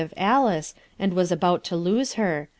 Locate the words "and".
0.97-1.13